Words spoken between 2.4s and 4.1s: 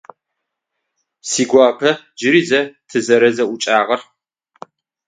зэ тызэрэзэӏукӏагъэр?